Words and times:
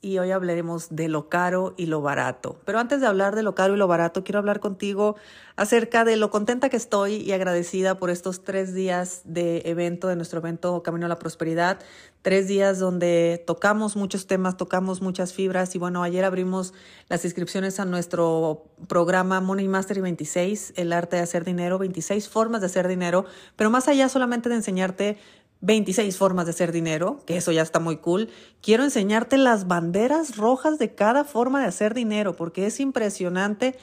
y 0.00 0.18
hoy 0.18 0.30
hablaremos 0.30 0.88
de 0.90 1.08
lo 1.08 1.28
caro 1.28 1.74
y 1.76 1.86
lo 1.86 2.00
barato. 2.00 2.60
Pero 2.64 2.78
antes 2.78 3.00
de 3.00 3.06
hablar 3.06 3.34
de 3.34 3.42
lo 3.42 3.54
caro 3.54 3.74
y 3.74 3.76
lo 3.76 3.88
barato, 3.88 4.22
quiero 4.22 4.38
hablar 4.38 4.60
contigo 4.60 5.16
acerca 5.56 6.04
de 6.04 6.16
lo 6.16 6.30
contenta 6.30 6.68
que 6.68 6.76
estoy 6.76 7.16
y 7.16 7.32
agradecida 7.32 7.98
por 7.98 8.10
estos 8.10 8.44
tres 8.44 8.74
días 8.74 9.22
de 9.24 9.62
evento, 9.64 10.06
de 10.06 10.14
nuestro 10.14 10.38
evento 10.38 10.84
Camino 10.84 11.06
a 11.06 11.08
la 11.08 11.18
Prosperidad. 11.18 11.80
Tres 12.22 12.46
días 12.46 12.78
donde 12.78 13.42
tocamos 13.44 13.96
muchos 13.96 14.26
temas, 14.28 14.56
tocamos 14.56 15.02
muchas 15.02 15.32
fibras 15.32 15.74
y 15.74 15.78
bueno, 15.78 16.02
ayer 16.04 16.24
abrimos 16.24 16.74
las 17.08 17.24
inscripciones 17.24 17.80
a 17.80 17.84
nuestro 17.84 18.66
programa 18.86 19.40
Money 19.40 19.66
Mastery 19.66 20.00
26, 20.00 20.74
el 20.76 20.92
arte 20.92 21.16
de 21.16 21.22
hacer 21.22 21.44
dinero, 21.44 21.78
26 21.78 22.28
formas 22.28 22.60
de 22.60 22.66
hacer 22.66 22.86
dinero, 22.86 23.24
pero 23.56 23.70
más 23.70 23.88
allá 23.88 24.08
solamente 24.08 24.48
de 24.48 24.56
enseñarte 24.56 25.18
26 25.60 26.16
formas 26.16 26.46
de 26.46 26.50
hacer 26.50 26.72
dinero, 26.72 27.22
que 27.26 27.36
eso 27.36 27.52
ya 27.52 27.62
está 27.62 27.80
muy 27.80 27.96
cool. 27.96 28.28
Quiero 28.60 28.84
enseñarte 28.84 29.36
las 29.36 29.66
banderas 29.66 30.36
rojas 30.36 30.78
de 30.78 30.94
cada 30.94 31.24
forma 31.24 31.60
de 31.60 31.66
hacer 31.66 31.94
dinero, 31.94 32.36
porque 32.36 32.66
es 32.66 32.80
impresionante 32.80 33.76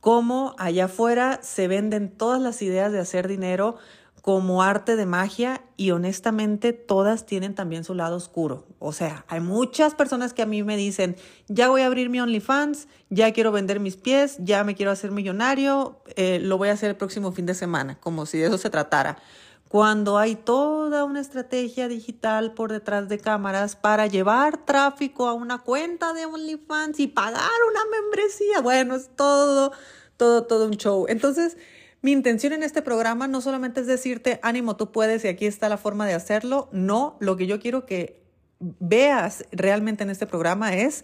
cómo 0.00 0.54
allá 0.58 0.86
afuera 0.86 1.40
se 1.42 1.68
venden 1.68 2.10
todas 2.10 2.40
las 2.40 2.60
ideas 2.60 2.92
de 2.92 2.98
hacer 2.98 3.28
dinero 3.28 3.76
como 4.20 4.62
arte 4.62 4.94
de 4.94 5.04
magia 5.04 5.62
y 5.76 5.90
honestamente 5.90 6.72
todas 6.72 7.26
tienen 7.26 7.56
también 7.56 7.82
su 7.82 7.94
lado 7.94 8.16
oscuro. 8.16 8.66
O 8.78 8.92
sea, 8.92 9.24
hay 9.26 9.40
muchas 9.40 9.96
personas 9.96 10.32
que 10.32 10.42
a 10.42 10.46
mí 10.46 10.62
me 10.62 10.76
dicen, 10.76 11.16
ya 11.48 11.68
voy 11.68 11.82
a 11.82 11.86
abrir 11.86 12.08
mi 12.08 12.20
OnlyFans, 12.20 12.86
ya 13.10 13.32
quiero 13.32 13.50
vender 13.50 13.80
mis 13.80 13.96
pies, 13.96 14.36
ya 14.38 14.62
me 14.62 14.76
quiero 14.76 14.92
hacer 14.92 15.10
millonario, 15.10 16.00
eh, 16.14 16.38
lo 16.40 16.56
voy 16.56 16.68
a 16.68 16.72
hacer 16.72 16.90
el 16.90 16.96
próximo 16.96 17.32
fin 17.32 17.46
de 17.46 17.54
semana, 17.54 17.98
como 17.98 18.24
si 18.24 18.38
de 18.38 18.46
eso 18.46 18.58
se 18.58 18.70
tratara 18.70 19.18
cuando 19.72 20.18
hay 20.18 20.34
toda 20.34 21.02
una 21.04 21.18
estrategia 21.18 21.88
digital 21.88 22.52
por 22.52 22.70
detrás 22.70 23.08
de 23.08 23.18
cámaras 23.18 23.74
para 23.74 24.06
llevar 24.06 24.66
tráfico 24.66 25.26
a 25.28 25.32
una 25.32 25.60
cuenta 25.60 26.12
de 26.12 26.26
OnlyFans 26.26 27.00
y 27.00 27.06
pagar 27.06 27.48
una 27.70 27.80
membresía. 27.90 28.60
Bueno, 28.60 28.94
es 28.94 29.08
todo, 29.16 29.72
todo, 30.18 30.44
todo 30.44 30.66
un 30.66 30.72
show. 30.72 31.06
Entonces, 31.08 31.56
mi 32.02 32.12
intención 32.12 32.52
en 32.52 32.64
este 32.64 32.82
programa 32.82 33.28
no 33.28 33.40
solamente 33.40 33.80
es 33.80 33.86
decirte, 33.86 34.40
ánimo, 34.42 34.76
tú 34.76 34.92
puedes 34.92 35.24
y 35.24 35.28
aquí 35.28 35.46
está 35.46 35.70
la 35.70 35.78
forma 35.78 36.06
de 36.06 36.12
hacerlo. 36.12 36.68
No, 36.72 37.16
lo 37.20 37.38
que 37.38 37.46
yo 37.46 37.58
quiero 37.58 37.86
que 37.86 38.22
veas 38.60 39.46
realmente 39.52 40.02
en 40.02 40.10
este 40.10 40.26
programa 40.26 40.76
es 40.76 41.02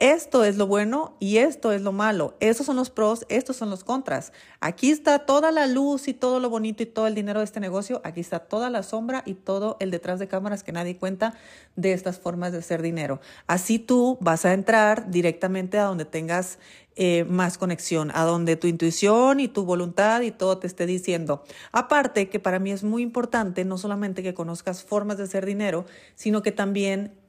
esto 0.00 0.44
es 0.44 0.56
lo 0.56 0.66
bueno 0.66 1.14
y 1.20 1.36
esto 1.36 1.72
es 1.72 1.82
lo 1.82 1.92
malo. 1.92 2.34
Esos 2.40 2.64
son 2.64 2.76
los 2.76 2.88
pros, 2.88 3.26
estos 3.28 3.56
son 3.56 3.68
los 3.68 3.84
contras. 3.84 4.32
Aquí 4.60 4.90
está 4.90 5.20
toda 5.20 5.52
la 5.52 5.66
luz 5.66 6.08
y 6.08 6.14
todo 6.14 6.40
lo 6.40 6.48
bonito 6.48 6.82
y 6.82 6.86
todo 6.86 7.06
el 7.06 7.14
dinero 7.14 7.40
de 7.40 7.44
este 7.44 7.60
negocio. 7.60 8.00
Aquí 8.02 8.20
está 8.20 8.40
toda 8.40 8.70
la 8.70 8.82
sombra 8.82 9.22
y 9.26 9.34
todo 9.34 9.76
el 9.78 9.90
detrás 9.90 10.18
de 10.18 10.26
cámaras 10.26 10.62
que 10.62 10.72
nadie 10.72 10.96
cuenta 10.96 11.34
de 11.76 11.92
estas 11.92 12.18
formas 12.18 12.52
de 12.52 12.58
hacer 12.58 12.80
dinero. 12.80 13.20
Así 13.46 13.78
tú 13.78 14.16
vas 14.22 14.46
a 14.46 14.54
entrar 14.54 15.10
directamente 15.10 15.78
a 15.78 15.84
donde 15.84 16.06
tengas 16.06 16.58
eh, 16.96 17.24
más 17.24 17.56
conexión, 17.56 18.10
a 18.14 18.24
donde 18.24 18.56
tu 18.56 18.66
intuición 18.66 19.38
y 19.38 19.48
tu 19.48 19.64
voluntad 19.64 20.22
y 20.22 20.30
todo 20.30 20.58
te 20.58 20.66
esté 20.66 20.86
diciendo. 20.86 21.44
Aparte 21.72 22.28
que 22.28 22.40
para 22.40 22.58
mí 22.58 22.72
es 22.72 22.84
muy 22.84 23.02
importante 23.02 23.64
no 23.64 23.78
solamente 23.78 24.22
que 24.22 24.34
conozcas 24.34 24.82
formas 24.82 25.18
de 25.18 25.24
hacer 25.24 25.46
dinero, 25.46 25.84
sino 26.14 26.42
que 26.42 26.52
también 26.52 27.19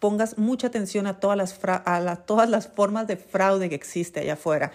pongas 0.00 0.38
mucha 0.38 0.66
atención 0.66 1.06
a 1.06 1.20
todas 1.20 1.36
las, 1.36 1.58
a 1.64 2.16
todas 2.26 2.50
las 2.50 2.66
formas 2.68 3.06
de 3.06 3.16
fraude 3.16 3.68
que 3.68 3.74
existe 3.76 4.20
allá 4.20 4.32
afuera. 4.32 4.72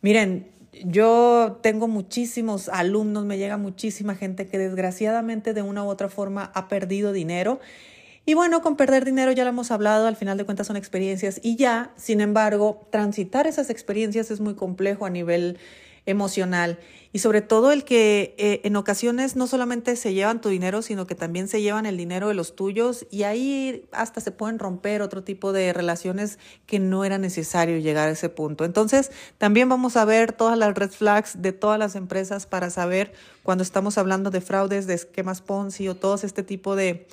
Miren, 0.00 0.50
yo 0.84 1.58
tengo 1.62 1.86
muchísimos 1.86 2.68
alumnos, 2.68 3.24
me 3.26 3.36
llega 3.36 3.58
muchísima 3.58 4.14
gente 4.14 4.46
que 4.46 4.58
desgraciadamente 4.58 5.52
de 5.52 5.62
una 5.62 5.84
u 5.84 5.88
otra 5.88 6.08
forma 6.08 6.50
ha 6.54 6.68
perdido 6.68 7.12
dinero. 7.12 7.60
Y 8.24 8.34
bueno, 8.34 8.62
con 8.62 8.76
perder 8.76 9.04
dinero 9.04 9.32
ya 9.32 9.42
lo 9.42 9.50
hemos 9.50 9.70
hablado, 9.70 10.06
al 10.06 10.16
final 10.16 10.38
de 10.38 10.44
cuentas 10.44 10.68
son 10.68 10.76
experiencias 10.76 11.40
y 11.42 11.56
ya, 11.56 11.90
sin 11.96 12.20
embargo, 12.20 12.86
transitar 12.90 13.48
esas 13.48 13.68
experiencias 13.68 14.30
es 14.30 14.40
muy 14.40 14.54
complejo 14.54 15.04
a 15.04 15.10
nivel 15.10 15.58
emocional 16.06 16.78
y 17.12 17.18
sobre 17.18 17.42
todo 17.42 17.72
el 17.72 17.84
que 17.84 18.34
eh, 18.38 18.62
en 18.64 18.74
ocasiones 18.76 19.36
no 19.36 19.46
solamente 19.46 19.96
se 19.96 20.14
llevan 20.14 20.40
tu 20.40 20.48
dinero, 20.48 20.80
sino 20.82 21.06
que 21.06 21.14
también 21.14 21.46
se 21.46 21.60
llevan 21.60 21.84
el 21.84 21.96
dinero 21.96 22.28
de 22.28 22.34
los 22.34 22.56
tuyos 22.56 23.06
y 23.10 23.24
ahí 23.24 23.84
hasta 23.92 24.20
se 24.20 24.32
pueden 24.32 24.58
romper 24.58 25.02
otro 25.02 25.22
tipo 25.22 25.52
de 25.52 25.72
relaciones 25.72 26.38
que 26.66 26.78
no 26.78 27.04
era 27.04 27.18
necesario 27.18 27.78
llegar 27.78 28.08
a 28.08 28.12
ese 28.12 28.30
punto. 28.30 28.64
Entonces, 28.64 29.10
también 29.38 29.68
vamos 29.68 29.96
a 29.96 30.04
ver 30.04 30.32
todas 30.32 30.56
las 30.56 30.74
red 30.74 30.90
flags 30.90 31.42
de 31.42 31.52
todas 31.52 31.78
las 31.78 31.96
empresas 31.96 32.46
para 32.46 32.70
saber 32.70 33.12
cuando 33.42 33.62
estamos 33.62 33.98
hablando 33.98 34.30
de 34.30 34.40
fraudes, 34.40 34.86
de 34.86 34.94
esquemas 34.94 35.42
Ponzi 35.42 35.88
o 35.88 35.94
todo 35.94 36.14
este 36.14 36.42
tipo 36.42 36.76
de 36.76 37.06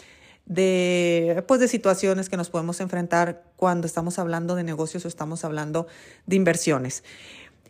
de, 0.46 1.44
pues 1.48 1.60
de 1.62 1.68
situaciones 1.68 2.28
que 2.28 2.36
nos 2.36 2.50
podemos 2.50 2.82
enfrentar 2.82 3.44
cuando 3.56 3.86
estamos 3.86 4.18
hablando 4.18 4.56
de 4.56 4.64
negocios 4.64 5.06
o 5.06 5.08
estamos 5.08 5.46
hablando 5.46 5.86
de 6.26 6.36
inversiones. 6.36 7.04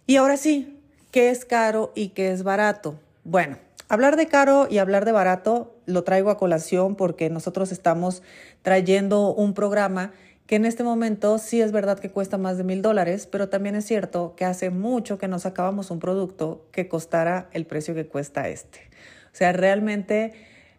Y 0.08 0.16
ahora 0.16 0.38
sí, 0.38 0.79
qué 1.12 1.30
es 1.30 1.46
caro 1.46 1.92
y 1.96 2.10
qué 2.10 2.32
es 2.32 2.44
barato. 2.44 3.00
Bueno, 3.24 3.58
hablar 3.88 4.16
de 4.16 4.28
caro 4.28 4.68
y 4.70 4.78
hablar 4.78 5.06
de 5.06 5.12
barato 5.12 5.76
lo 5.86 6.04
traigo 6.04 6.30
a 6.30 6.38
colación 6.38 6.96
porque 6.96 7.30
nosotros 7.30 7.72
estamos 7.72 8.24
trayendo 8.62 9.34
un 9.34 9.54
programa 9.54 10.12
que 10.46 10.56
en 10.56 10.66
este 10.66 10.84
momento 10.84 11.38
sí 11.38 11.62
es 11.62 11.72
verdad 11.72 12.00
que 12.00 12.10
cuesta 12.10 12.40
más 12.40 12.58
de 12.58 12.64
mil 12.64 12.82
dólares, 12.82 13.28
pero 13.28 13.50
también 13.50 13.76
es 13.76 13.86
cierto 13.86 14.34
que 14.36 14.46
hace 14.46 14.72
mucho 14.72 15.20
que 15.20 15.28
nos 15.28 15.46
acabamos 15.46 15.92
un 15.92 16.00
producto 16.00 16.66
que 16.72 16.88
costara 16.88 17.50
el 17.54 17.68
precio 17.68 17.94
que 17.94 18.08
cuesta 18.08 18.48
este. 18.50 18.90
O 19.32 19.36
sea, 19.36 19.52
realmente 19.52 20.34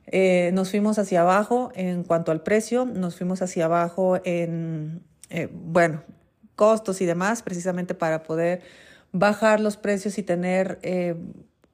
eh, 0.06 0.50
nos 0.54 0.70
fuimos 0.70 0.98
hacia 0.98 1.20
abajo 1.20 1.70
en 1.76 2.02
cuanto 2.02 2.32
al 2.32 2.42
precio, 2.42 2.84
nos 2.84 3.14
fuimos 3.16 3.42
hacia 3.42 3.66
abajo 3.66 4.18
en, 4.24 5.04
eh, 5.28 5.48
bueno, 5.52 6.02
costos 6.56 7.00
y 7.00 7.06
demás, 7.06 7.42
precisamente 7.42 7.94
para 7.94 8.24
poder 8.24 8.62
bajar 9.12 9.60
los 9.60 9.76
precios 9.76 10.18
y 10.18 10.22
tener 10.22 10.78
eh, 10.82 11.16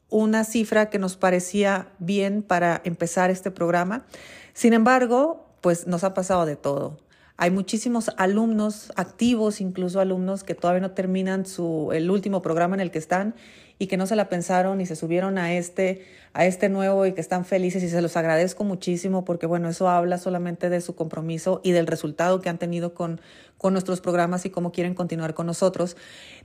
una 0.08 0.44
cifra 0.44 0.90
que 0.90 0.98
nos 0.98 1.16
parecía 1.16 1.88
bien 1.98 2.42
para 2.42 2.80
empezar 2.84 3.30
este 3.30 3.50
programa. 3.50 4.06
Sin 4.54 4.72
embargo, 4.72 5.46
pues 5.60 5.86
nos 5.86 6.04
ha 6.04 6.14
pasado 6.14 6.46
de 6.46 6.56
todo. 6.56 6.98
Hay 7.38 7.50
muchísimos 7.50 8.10
alumnos 8.16 8.92
activos, 8.96 9.60
incluso 9.60 10.00
alumnos 10.00 10.42
que 10.42 10.54
todavía 10.54 10.80
no 10.80 10.92
terminan 10.92 11.44
su, 11.44 11.90
el 11.92 12.10
último 12.10 12.40
programa 12.40 12.76
en 12.76 12.80
el 12.80 12.90
que 12.90 12.98
están 12.98 13.34
y 13.78 13.88
que 13.88 13.98
no 13.98 14.06
se 14.06 14.16
la 14.16 14.28
pensaron 14.30 14.80
y 14.80 14.86
se 14.86 14.96
subieron 14.96 15.36
a 15.36 15.52
este, 15.52 16.06
a 16.32 16.46
este 16.46 16.70
nuevo 16.70 17.04
y 17.04 17.12
que 17.12 17.20
están 17.20 17.44
felices 17.44 17.82
y 17.82 17.90
se 17.90 18.00
los 18.00 18.16
agradezco 18.16 18.64
muchísimo 18.64 19.24
porque 19.26 19.44
bueno, 19.44 19.68
eso 19.68 19.88
habla 19.88 20.16
solamente 20.16 20.70
de 20.70 20.80
su 20.80 20.94
compromiso 20.94 21.60
y 21.62 21.72
del 21.72 21.86
resultado 21.86 22.40
que 22.40 22.48
han 22.48 22.56
tenido 22.56 22.94
con, 22.94 23.20
con 23.58 23.74
nuestros 23.74 24.00
programas 24.00 24.46
y 24.46 24.50
cómo 24.50 24.72
quieren 24.72 24.94
continuar 24.94 25.34
con 25.34 25.44
nosotros. 25.46 25.98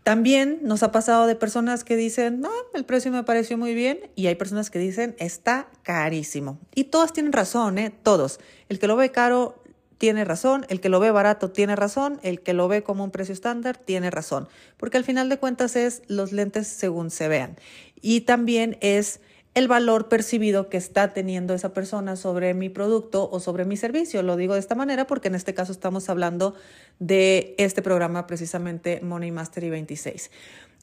También 0.03 0.59
nos 0.62 0.84
ha 0.84 0.91
pasado 0.91 1.25
de 1.25 1.35
personas 1.35 1.85
que 1.85 1.96
dicen, 1.96 2.41
no, 2.41 2.52
el 2.73 2.84
precio 2.84 3.13
me 3.13 3.23
pareció 3.23 3.58
muy 3.58 3.73
bien 3.73 4.00
y 4.16 4.28
hay 4.28 4.35
personas 4.35 4.69
que 4.69 4.79
dicen, 4.79 5.16
está 5.18 5.68
carísimo. 5.84 6.59
Y 6.75 6.85
todos 6.85 7.13
tienen 7.13 7.31
razón, 7.31 7.78
¿eh? 7.78 7.94
Todos. 8.03 8.41
El 8.68 8.78
que 8.78 8.88
lo 8.88 8.97
ve 8.97 9.12
caro 9.12 9.60
tiene 10.01 10.25
razón, 10.25 10.66
el 10.67 10.81
que 10.81 10.89
lo 10.89 11.00
ve 11.00 11.12
barato 11.12 11.51
tiene 11.51 11.75
razón, 11.75 12.19
el 12.23 12.41
que 12.41 12.53
lo 12.53 12.67
ve 12.67 12.81
como 12.81 13.03
un 13.03 13.12
precio 13.12 13.34
estándar 13.34 13.78
tiene 13.78 14.09
razón, 14.09 14.47
porque 14.78 14.97
al 14.97 15.03
final 15.03 15.29
de 15.29 15.38
cuentas 15.38 15.75
es 15.75 16.01
los 16.07 16.31
lentes 16.31 16.66
según 16.66 17.12
se 17.12 17.28
vean. 17.28 17.56
Y 18.01 18.22
también 18.22 18.79
es 18.81 19.19
el 19.53 19.67
valor 19.67 20.09
percibido 20.09 20.69
que 20.69 20.78
está 20.78 21.13
teniendo 21.13 21.53
esa 21.53 21.75
persona 21.75 22.16
sobre 22.16 22.56
mi 22.56 22.67
producto 22.67 23.29
o 23.31 23.40
sobre 23.40 23.63
mi 23.63 23.78
servicio. 23.78 24.23
Lo 24.23 24.38
digo 24.38 24.56
de 24.56 24.59
esta 24.59 24.73
manera 24.73 25.06
porque 25.06 25.28
en 25.28 25.35
este 25.35 25.53
caso 25.53 25.72
estamos 25.72 26.09
hablando 26.09 26.56
de 26.97 27.53
este 27.59 27.84
programa 27.84 28.25
precisamente 28.25 29.02
Money 29.02 29.29
Mastery 29.29 29.70
26. 29.70 30.31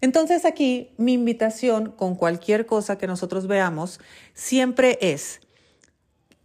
Entonces 0.01 0.45
aquí 0.45 0.93
mi 0.97 1.15
invitación 1.15 1.91
con 1.91 2.15
cualquier 2.15 2.67
cosa 2.67 2.99
que 2.99 3.09
nosotros 3.09 3.49
veamos 3.49 3.99
siempre 4.33 4.97
es 5.01 5.41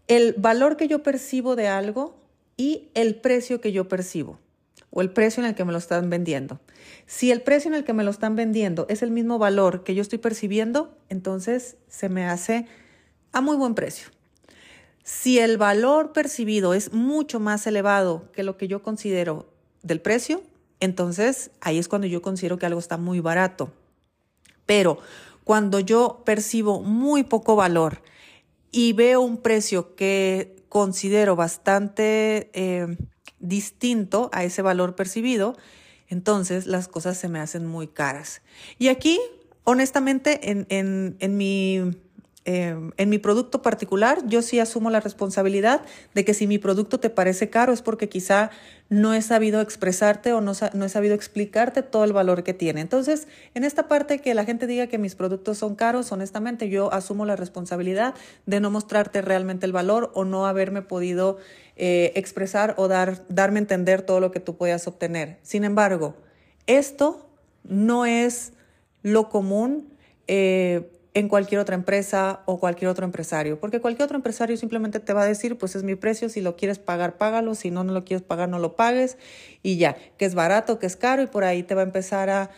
el 0.07 0.33
valor 0.39 0.75
que 0.75 0.87
yo 0.87 1.03
percibo 1.03 1.55
de 1.55 1.67
algo 1.67 2.22
y 2.57 2.89
el 2.93 3.15
precio 3.15 3.61
que 3.61 3.71
yo 3.71 3.87
percibo 3.87 4.39
o 4.89 5.01
el 5.01 5.11
precio 5.11 5.41
en 5.41 5.49
el 5.49 5.55
que 5.55 5.65
me 5.65 5.71
lo 5.71 5.79
están 5.79 6.09
vendiendo. 6.09 6.59
Si 7.07 7.31
el 7.31 7.41
precio 7.41 7.69
en 7.69 7.75
el 7.75 7.83
que 7.83 7.93
me 7.93 8.03
lo 8.03 8.11
están 8.11 8.35
vendiendo 8.35 8.85
es 8.89 9.01
el 9.01 9.09
mismo 9.09 9.39
valor 9.39 9.83
que 9.83 9.95
yo 9.95 10.01
estoy 10.01 10.19
percibiendo, 10.19 10.95
entonces 11.09 11.77
se 11.87 12.09
me 12.09 12.25
hace 12.25 12.67
a 13.31 13.41
muy 13.41 13.57
buen 13.57 13.73
precio. 13.73 14.09
Si 15.03 15.39
el 15.39 15.57
valor 15.57 16.13
percibido 16.13 16.73
es 16.73 16.93
mucho 16.93 17.39
más 17.39 17.65
elevado 17.67 18.31
que 18.31 18.43
lo 18.43 18.55
que 18.57 18.67
yo 18.67 18.83
considero 18.83 19.47
del 19.81 19.99
precio, 19.99 20.43
entonces 20.79 21.51
ahí 21.59 21.79
es 21.79 21.87
cuando 21.87 22.07
yo 22.07 22.21
considero 22.21 22.59
que 22.59 22.67
algo 22.67 22.79
está 22.79 22.97
muy 22.97 23.19
barato. 23.19 23.73
Pero 24.65 24.99
cuando 25.43 25.79
yo 25.79 26.21
percibo 26.23 26.81
muy 26.81 27.23
poco 27.23 27.55
valor 27.55 28.01
y 28.71 28.93
veo 28.93 29.21
un 29.21 29.37
precio 29.37 29.95
que 29.95 30.52
considero 30.73 31.35
bastante, 31.35 32.49
eh, 32.53 32.97
distinto 33.39 34.31
a 34.33 34.43
ese 34.43 34.63
valor 34.63 34.95
percibido, 34.95 35.55
entonces 36.07 36.65
las 36.65 36.87
cosas 36.87 37.15
se 37.15 37.29
me 37.29 37.39
hacen 37.39 37.67
muy 37.67 37.85
caras. 37.85 38.41
Y 38.79 38.87
aquí, 38.87 39.19
honestamente, 39.65 40.49
en, 40.49 40.65
en, 40.69 41.15
en 41.19 41.37
mi 41.37 41.95
Em, 42.45 42.91
en 42.97 43.09
mi 43.09 43.19
producto 43.19 43.61
particular, 43.61 44.19
yo 44.27 44.41
sí 44.41 44.59
asumo 44.59 44.89
la 44.89 44.99
responsabilidad 44.99 45.81
de 46.13 46.25
que 46.25 46.33
si 46.33 46.45
mi 46.45 46.57
producto 46.57 46.99
te 46.99 47.09
parece 47.09 47.49
caro 47.49 47.71
es 47.71 47.81
porque 47.81 48.09
quizá 48.09 48.51
no 48.89 49.13
he 49.13 49.21
sabido 49.21 49.61
expresarte 49.61 50.33
o 50.33 50.41
no, 50.41 50.51
no, 50.73 50.85
he 50.85 50.89
sabido 50.89 51.15
explicarte 51.15 51.83
todo 51.83 52.03
el 52.03 52.11
valor 52.11 52.43
que 52.43 52.53
tiene. 52.53 52.81
Entonces, 52.81 53.29
en 53.53 53.63
esta 53.63 53.87
parte 53.87 54.19
que 54.19 54.33
la 54.33 54.43
gente 54.43 54.67
diga 54.67 54.87
que 54.87 54.97
mis 54.97 55.15
productos 55.15 55.57
son 55.57 55.75
caros, 55.75 56.11
honestamente 56.11 56.67
yo 56.67 56.93
asumo 56.93 57.25
la 57.25 57.37
responsabilidad 57.37 58.13
de 58.45 58.59
no 58.59 58.69
mostrarte 58.69 59.21
realmente 59.21 59.65
el 59.65 59.71
valor 59.71 60.11
o 60.13 60.25
no 60.25 60.45
haberme 60.45 60.81
podido 60.81 61.37
eh, 61.77 62.11
expresar 62.15 62.75
o 62.77 62.89
dar, 62.89 63.23
darme 63.29 63.59
a 63.59 63.61
entender 63.61 64.01
todo 64.01 64.19
lo 64.19 64.31
que 64.31 64.41
tú 64.41 64.57
puedas 64.57 64.85
obtener. 64.85 65.39
Sin 65.43 65.63
embargo, 65.63 66.15
esto 66.67 67.29
no 67.63 68.05
es 68.05 68.51
lo 69.01 69.29
común. 69.29 69.93
Eh, 70.27 70.89
en 71.13 71.27
cualquier 71.27 71.61
otra 71.61 71.75
empresa 71.75 72.41
o 72.45 72.59
cualquier 72.59 72.89
otro 72.89 73.05
empresario, 73.05 73.59
porque 73.59 73.79
cualquier 73.79 74.05
otro 74.05 74.17
empresario 74.17 74.57
simplemente 74.57 74.99
te 74.99 75.13
va 75.13 75.23
a 75.23 75.25
decir, 75.25 75.57
pues 75.57 75.75
es 75.75 75.83
mi 75.83 75.95
precio, 75.95 76.27
si 76.27 76.41
lo 76.41 76.55
quieres 76.55 76.79
pagar, 76.79 77.17
págalo, 77.17 77.53
si 77.53 77.69
no, 77.69 77.83
no 77.83 77.93
lo 77.93 78.03
quieres 78.03 78.23
pagar, 78.25 78.49
no 78.49 78.57
lo 78.57 78.75
pagues 78.75 79.17
y 79.61 79.77
ya, 79.77 79.95
que 80.17 80.25
es 80.25 80.33
barato, 80.33 80.79
que 80.79 80.87
es 80.87 80.95
caro 80.95 81.21
y 81.21 81.27
por 81.27 81.43
ahí 81.43 81.61
te 81.61 81.75
va 81.75 81.81
a 81.81 81.85
empezar 81.85 82.29
a, 82.29 82.49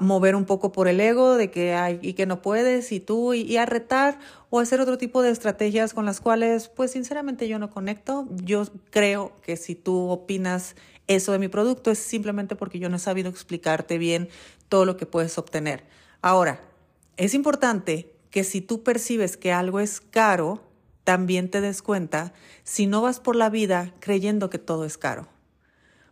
mover 0.00 0.34
un 0.34 0.46
poco 0.46 0.72
por 0.72 0.88
el 0.88 0.98
ego 0.98 1.36
de 1.36 1.50
que 1.50 1.74
hay 1.74 1.98
y 2.00 2.14
que 2.14 2.24
no 2.24 2.40
puedes 2.40 2.90
y 2.90 3.00
tú 3.00 3.34
y, 3.34 3.58
a 3.58 3.66
retar 3.66 4.18
o 4.48 4.60
hacer 4.60 4.80
otro 4.80 4.96
tipo 4.96 5.20
de 5.20 5.30
estrategias 5.30 5.92
con 5.92 6.06
las 6.06 6.22
cuales, 6.22 6.68
pues 6.68 6.92
sinceramente 6.92 7.46
yo 7.48 7.58
no 7.58 7.68
conecto. 7.68 8.26
Yo 8.30 8.64
creo 8.88 9.32
que 9.42 9.58
si 9.58 9.74
tú 9.74 10.08
opinas 10.08 10.74
eso 11.06 11.32
de 11.32 11.38
mi 11.38 11.48
producto 11.48 11.90
es 11.90 11.98
simplemente 11.98 12.56
porque 12.56 12.78
yo 12.78 12.88
no 12.88 12.96
he 12.96 12.98
sabido 12.98 13.28
explicarte 13.28 13.98
bien 13.98 14.30
todo 14.70 14.86
lo 14.86 14.96
que 14.96 15.04
puedes 15.04 15.36
obtener. 15.36 15.84
Ahora, 16.22 16.58
es 17.16 17.34
importante 17.34 18.14
que 18.30 18.44
si 18.44 18.60
tú 18.60 18.82
percibes 18.82 19.36
que 19.36 19.52
algo 19.52 19.80
es 19.80 20.00
caro, 20.00 20.62
también 21.04 21.50
te 21.50 21.60
des 21.60 21.82
cuenta 21.82 22.32
si 22.64 22.86
no 22.86 23.02
vas 23.02 23.20
por 23.20 23.36
la 23.36 23.50
vida 23.50 23.94
creyendo 24.00 24.50
que 24.50 24.58
todo 24.58 24.84
es 24.84 24.98
caro. 24.98 25.28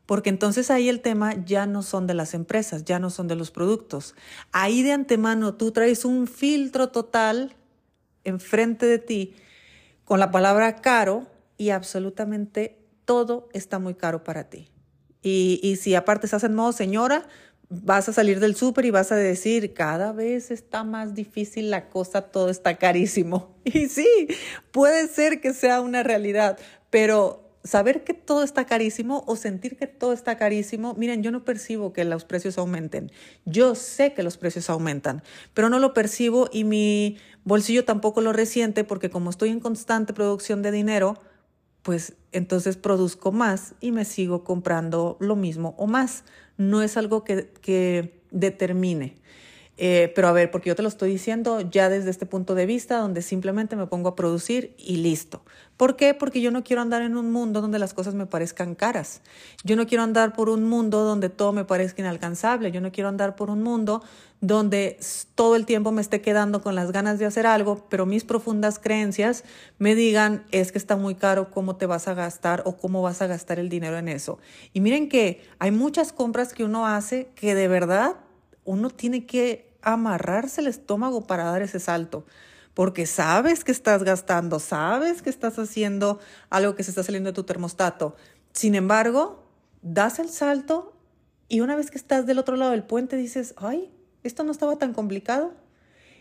Porque 0.07 0.29
entonces 0.29 0.71
ahí 0.71 0.89
el 0.89 1.01
tema 1.01 1.35
ya 1.45 1.67
no 1.67 1.83
son 1.83 2.07
de 2.07 2.15
las 2.15 2.35
empresas, 2.35 2.85
ya 2.85 2.99
no 2.99 3.11
son 3.11 3.29
de 3.29 3.37
los 3.37 3.53
productos. 3.53 4.17
Ahí 4.51 4.83
de 4.83 4.93
antemano 4.93 5.55
tú 5.55 5.71
traes 5.71 6.05
un 6.05 6.27
filtro 6.27 6.89
total 6.89 7.55
enfrente 8.25 8.87
de 8.87 8.99
ti 8.99 9.35
con 10.05 10.19
la 10.19 10.33
palabra 10.33 10.77
caro 10.77 11.27
y 11.57 11.71
absolutamente 11.71 12.79
todo 13.05 13.49
está 13.53 13.79
muy 13.79 13.95
caro 13.95 14.25
para 14.25 14.51
ti. 14.51 14.71
Y, 15.23 15.77
si 15.81 15.95
aparte 15.95 16.27
estás 16.27 16.45
en 16.45 16.55
modo 16.55 16.73
señora, 16.73 17.29
vas 17.71 18.09
a 18.09 18.13
salir 18.13 18.41
del 18.41 18.57
súper 18.57 18.85
y 18.85 18.91
vas 18.91 19.13
a 19.13 19.17
decir, 19.17 19.73
cada 19.73 20.13
vez 20.13 20.51
está 20.51 20.83
más 20.83 21.15
difícil 21.15 21.71
la 21.71 21.89
cosa, 21.89 22.23
todo 22.23 22.51
está 22.51 22.77
carísimo. 22.77 23.57
Y 23.65 23.89
sí, 23.89 24.27
puede 24.73 25.07
ser 25.07 25.41
que 25.41 25.55
sea 25.55 25.81
una 25.81 26.03
realidad, 26.03 26.59
pero 26.89 27.51
saber 27.63 28.05
que 28.05 28.15
todo 28.15 28.43
está 28.43 28.65
carísimo 28.65 29.23
o 29.27 29.37
sentir 29.37 29.77
que 29.77 29.87
todo 29.87 30.13
está 30.13 30.37
carísimo, 30.37 30.95
miren, 30.95 31.23
yo 31.23 31.31
no 31.31 31.45
percibo 31.45 31.93
que 31.93 32.05
los 32.05 32.25
precios 32.25 32.59
aumenten. 32.59 33.13
Yo 33.45 33.75
sé 33.75 34.15
que 34.15 34.23
los 34.23 34.39
precios 34.39 34.71
aumentan, 34.71 35.23
pero 35.55 35.69
no 35.69 35.79
lo 35.79 35.93
percibo 35.93 36.49
y 36.51 36.65
mi 36.65 37.19
bolsillo 37.45 37.85
tampoco 37.85 38.23
lo 38.23 38.33
resiente 38.33 38.83
porque 38.83 39.11
como 39.11 39.31
estoy 39.31 39.51
en 39.51 39.61
constante 39.61 40.13
producción 40.15 40.63
de 40.63 40.73
dinero, 40.73 41.21
pues 41.83 42.15
entonces 42.33 42.77
produzco 42.77 43.33
más 43.33 43.75
y 43.81 43.93
me 43.93 44.05
sigo 44.05 44.45
comprando 44.45 45.17
lo 45.21 45.37
mismo 45.37 45.75
o 45.79 45.87
más. 45.87 46.25
No 46.57 46.83
es 46.83 46.97
algo 46.97 47.25
que, 47.25 47.51
que 47.61 48.21
determine. 48.31 49.17
Eh, 49.77 50.13
pero 50.15 50.29
a 50.29 50.33
ver, 50.33 50.51
porque 50.51 50.69
yo 50.69 50.77
te 50.77 50.83
lo 50.83 50.89
estoy 50.89 51.11
diciendo 51.11 51.63
ya 51.63 51.89
desde 51.89 52.11
este 52.11 52.27
punto 52.27 52.55
de 52.55 52.67
vista, 52.67 52.99
donde 52.99 53.23
simplemente 53.23 53.77
me 53.77 53.87
pongo 53.87 54.11
a 54.11 54.17
producir 54.17 54.75
y 54.77 54.97
listo. 54.97 55.43
¿Por 55.79 55.97
qué? 55.97 56.13
Porque 56.13 56.43
yo 56.43 56.51
no 56.51 56.63
quiero 56.63 56.83
andar 56.83 57.01
en 57.01 57.17
un 57.17 57.33
mundo 57.33 57.63
donde 57.63 57.79
las 57.79 57.95
cosas 57.95 58.15
me 58.15 58.27
parezcan 58.27 58.75
caras. 58.75 59.23
Yo 59.65 59.77
no 59.77 59.87
quiero 59.87 60.03
andar 60.03 60.35
por 60.35 60.51
un 60.51 60.65
mundo 60.65 61.05
donde 61.05 61.31
todo 61.31 61.55
me 61.55 61.65
parezca 61.65 62.03
inalcanzable. 62.03 62.71
Yo 62.71 62.83
no 62.83 62.93
quiero 62.93 63.09
andar 63.09 63.37
por 63.37 63.49
un 63.49 63.63
mundo 63.63 64.03
donde 64.43 64.99
todo 65.35 65.57
el 65.57 65.65
tiempo 65.65 65.93
me 65.93 66.03
esté 66.03 66.21
quedando 66.21 66.63
con 66.63 66.75
las 66.75 66.93
ganas 66.93 67.19
de 67.19 67.27
hacer 67.27 67.47
algo, 67.47 67.87
pero 67.89 68.05
mis 68.05 68.25
profundas 68.25 68.79
creencias 68.79 69.45
me 69.79 69.95
digan, 69.95 70.45
es 70.51 70.73
que 70.73 70.79
está 70.79 70.97
muy 70.97 71.15
caro, 71.15 71.51
¿cómo 71.51 71.77
te 71.77 71.87
vas 71.87 72.09
a 72.09 72.15
gastar 72.15 72.63
o 72.67 72.77
cómo 72.77 73.01
vas 73.01 73.23
a 73.23 73.27
gastar 73.27 73.59
el 73.59 73.71
dinero 73.71 73.97
en 73.97 74.09
eso? 74.09 74.39
Y 74.73 74.81
miren 74.81 75.09
que 75.09 75.43
hay 75.59 75.71
muchas 75.71 76.13
compras 76.13 76.53
que 76.53 76.65
uno 76.65 76.87
hace 76.87 77.29
que 77.35 77.55
de 77.55 77.69
verdad 77.69 78.17
uno 78.65 78.91
tiene 78.91 79.27
que 79.27 79.77
amarrarse 79.83 80.61
el 80.61 80.67
estómago 80.67 81.27
para 81.27 81.45
dar 81.45 81.63
ese 81.63 81.81
salto, 81.81 82.27
porque 82.75 83.07
sabes 83.07 83.65
que 83.65 83.73
estás 83.73 84.03
gastando, 84.05 84.59
sabes 84.59 85.23
que 85.23 85.31
estás 85.31 85.59
haciendo 85.59 86.19
algo 86.51 86.75
que 86.75 86.85
se 86.85 86.91
está 86.91 87.03
saliendo 87.03 87.31
de 87.31 87.35
tu 87.35 87.45
termostato. 87.45 88.17
Sin 88.53 88.75
embargo, 88.75 89.45
das 89.83 90.19
el 90.19 90.29
salto 90.29 90.95
y 91.49 91.61
una 91.61 91.77
vez 91.77 91.91
que 91.91 91.99
estás 91.99 92.27
del 92.27 92.39
otro 92.39 92.57
lado 92.57 92.71
del 92.71 92.85
puente 92.85 93.17
dices, 93.17 93.55
ay, 93.57 93.91
esto 94.23 94.45
no 94.45 94.53
estaba 94.53 94.77
tan 94.77 94.93
complicado. 94.93 95.55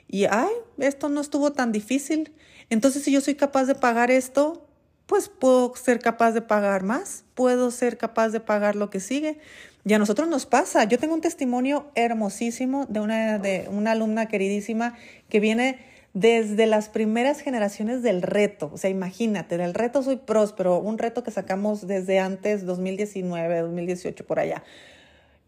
Y, 0.08 0.26
ay, 0.26 0.50
esto 0.80 1.08
no 1.08 1.22
estuvo 1.22 1.52
tan 1.54 1.72
difícil. 1.72 2.34
Entonces, 2.72 3.04
si 3.04 3.12
yo 3.12 3.22
soy 3.22 3.36
capaz 3.36 3.66
de 3.66 3.76
pagar 3.76 4.10
esto, 4.10 4.68
pues 5.06 5.30
puedo 5.30 5.76
ser 5.76 6.00
capaz 6.00 6.32
de 6.32 6.42
pagar 6.42 6.84
más, 6.84 7.26
puedo 7.36 7.72
ser 7.72 7.98
capaz 7.98 8.30
de 8.30 8.40
pagar 8.40 8.76
lo 8.76 8.90
que 8.90 9.00
sigue. 9.00 9.40
Y 9.86 9.94
a 9.94 10.00
nosotros 10.00 10.28
nos 10.28 10.46
pasa. 10.46 10.84
Yo 10.84 11.00
tengo 11.00 11.14
un 11.14 11.22
testimonio 11.22 11.92
hermosísimo 11.96 12.86
de 12.88 13.00
una, 13.00 13.40
de 13.40 13.68
una 13.72 13.92
alumna 13.92 14.28
queridísima 14.28 14.96
que 15.30 15.40
viene 15.40 15.80
desde 16.14 16.66
las 16.66 16.90
primeras 16.90 17.40
generaciones 17.40 18.02
del 18.02 18.22
reto. 18.22 18.72
O 18.74 18.78
sea, 18.78 18.90
imagínate, 18.90 19.58
del 19.58 19.74
reto 19.74 20.04
soy 20.04 20.18
próspero, 20.18 20.80
un 20.80 20.98
reto 20.98 21.24
que 21.24 21.32
sacamos 21.32 21.88
desde 21.88 22.20
antes, 22.20 22.66
2019, 22.66 23.62
2018, 23.62 24.26
por 24.26 24.40
allá. 24.40 24.64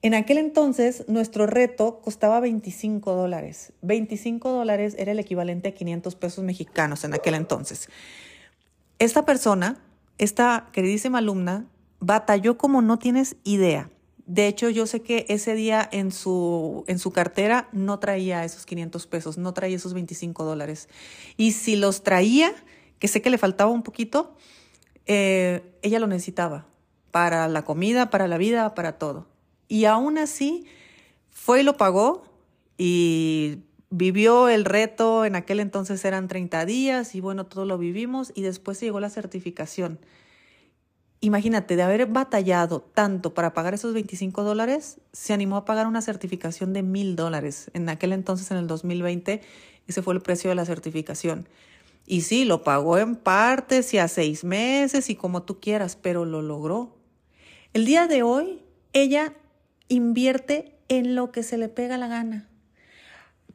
En 0.03 0.15
aquel 0.15 0.39
entonces, 0.39 1.03
nuestro 1.07 1.45
reto 1.45 2.01
costaba 2.01 2.39
25 2.39 3.13
dólares. 3.13 3.73
25 3.81 4.49
dólares 4.49 4.95
era 4.97 5.11
el 5.11 5.19
equivalente 5.19 5.69
a 5.69 5.73
500 5.73 6.15
pesos 6.15 6.43
mexicanos 6.43 7.03
en 7.03 7.13
aquel 7.13 7.35
entonces. 7.35 7.87
Esta 8.97 9.25
persona, 9.25 9.79
esta 10.17 10.69
queridísima 10.71 11.19
alumna, 11.19 11.65
batalló 11.99 12.57
como 12.57 12.81
no 12.81 12.97
tienes 12.97 13.35
idea. 13.43 13.89
De 14.31 14.47
hecho, 14.47 14.69
yo 14.69 14.87
sé 14.87 15.01
que 15.01 15.25
ese 15.27 15.55
día 15.55 15.89
en 15.91 16.09
su, 16.13 16.85
en 16.87 16.99
su 16.99 17.11
cartera 17.11 17.67
no 17.73 17.99
traía 17.99 18.45
esos 18.45 18.65
500 18.65 19.05
pesos, 19.07 19.37
no 19.37 19.53
traía 19.53 19.75
esos 19.75 19.93
25 19.93 20.45
dólares. 20.45 20.87
Y 21.35 21.51
si 21.51 21.75
los 21.75 22.01
traía, 22.01 22.55
que 22.97 23.09
sé 23.09 23.21
que 23.21 23.29
le 23.29 23.37
faltaba 23.37 23.71
un 23.71 23.83
poquito, 23.83 24.33
eh, 25.05 25.75
ella 25.81 25.99
lo 25.99 26.07
necesitaba 26.07 26.65
para 27.11 27.49
la 27.49 27.65
comida, 27.65 28.09
para 28.09 28.29
la 28.29 28.37
vida, 28.37 28.73
para 28.73 28.93
todo. 28.93 29.27
Y 29.67 29.83
aún 29.83 30.17
así, 30.17 30.65
fue 31.29 31.59
y 31.59 31.63
lo 31.63 31.75
pagó 31.75 32.23
y 32.77 33.57
vivió 33.89 34.47
el 34.47 34.63
reto, 34.63 35.25
en 35.25 35.35
aquel 35.35 35.59
entonces 35.59 36.05
eran 36.05 36.29
30 36.29 36.65
días 36.65 37.15
y 37.15 37.19
bueno, 37.19 37.47
todo 37.47 37.65
lo 37.65 37.77
vivimos 37.77 38.31
y 38.33 38.43
después 38.43 38.79
llegó 38.79 39.01
la 39.01 39.09
certificación. 39.09 39.99
Imagínate, 41.23 41.75
de 41.75 41.83
haber 41.83 42.07
batallado 42.07 42.81
tanto 42.81 43.35
para 43.35 43.53
pagar 43.53 43.75
esos 43.75 43.93
25 43.93 44.41
dólares, 44.41 44.97
se 45.13 45.33
animó 45.33 45.55
a 45.55 45.65
pagar 45.65 45.85
una 45.85 46.01
certificación 46.01 46.73
de 46.73 46.81
mil 46.81 47.15
dólares. 47.15 47.69
En 47.75 47.87
aquel 47.89 48.11
entonces, 48.13 48.49
en 48.49 48.57
el 48.57 48.65
2020, 48.65 49.39
ese 49.87 50.01
fue 50.01 50.15
el 50.15 50.21
precio 50.21 50.49
de 50.49 50.55
la 50.55 50.65
certificación. 50.65 51.47
Y 52.07 52.21
sí, 52.21 52.43
lo 52.43 52.63
pagó 52.63 52.97
en 52.97 53.15
partes 53.15 53.93
y 53.93 53.99
a 53.99 54.07
seis 54.07 54.43
meses 54.43 55.11
y 55.11 55.15
como 55.15 55.43
tú 55.43 55.59
quieras, 55.59 55.95
pero 55.95 56.25
lo 56.25 56.41
logró. 56.41 56.97
El 57.73 57.85
día 57.85 58.07
de 58.07 58.23
hoy, 58.23 58.63
ella 58.91 59.35
invierte 59.89 60.75
en 60.87 61.13
lo 61.13 61.31
que 61.31 61.43
se 61.43 61.59
le 61.59 61.69
pega 61.69 61.99
la 61.99 62.07
gana. 62.07 62.49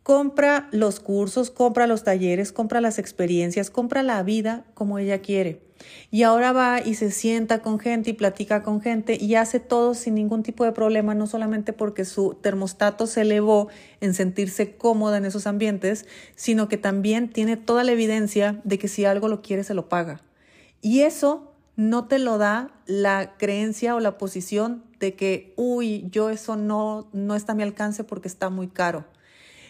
Compra 0.05 0.69
los 0.71 1.01
cursos, 1.01 1.51
compra 1.51 1.89
los 1.89 2.05
talleres, 2.05 2.53
compra 2.53 2.81
las 2.81 3.01
experiencias, 3.01 3.71
compra 3.71 4.05
la 4.05 4.23
vida 4.23 4.65
como 4.75 5.01
ella 5.01 5.21
quiere. 5.21 5.66
Y 6.11 6.23
ahora 6.23 6.53
va 6.53 6.81
y 6.81 6.95
se 6.95 7.11
sienta 7.11 7.61
con 7.61 7.79
gente 7.79 8.11
y 8.11 8.13
platica 8.13 8.63
con 8.63 8.81
gente 8.81 9.17
y 9.21 9.35
hace 9.35 9.61
todo 9.61 9.95
sin 9.95 10.15
ningún 10.15 10.43
tipo 10.43 10.65
de 10.65 10.73
problema, 10.73 11.15
no 11.15 11.27
solamente 11.27 11.73
porque 11.73 12.05
su 12.05 12.37
termostato 12.41 13.07
se 13.07 13.23
elevó 13.23 13.69
en 14.01 14.15
sentirse 14.15 14.77
cómoda 14.77 15.19
en 15.19 15.25
esos 15.25 15.47
ambientes, 15.47 16.07
sino 16.35 16.69
que 16.69 16.77
también 16.77 17.31
tiene 17.31 17.57
toda 17.57 17.85
la 17.85 17.93
evidencia 17.93 18.61
de 18.65 18.79
que 18.79 18.89
si 18.89 19.05
algo 19.05 19.29
lo 19.29 19.43
quiere, 19.43 19.65
se 19.65 19.75
lo 19.75 19.89
paga. 19.89 20.21
Y 20.81 21.01
eso 21.01 21.53
no 21.77 22.07
te 22.09 22.19
lo 22.19 22.39
da 22.39 22.71
la 22.87 23.37
creencia 23.37 23.95
o 23.95 24.01
la 24.01 24.19
posición 24.19 24.85
de 24.99 25.15
que, 25.15 25.53
uy, 25.57 26.07
yo 26.11 26.31
eso 26.31 26.57
no, 26.57 27.09
no 27.13 27.35
está 27.35 27.53
a 27.53 27.55
mi 27.55 27.63
alcance 27.63 28.03
porque 28.03 28.29
está 28.29 28.49
muy 28.49 28.69
caro. 28.69 29.05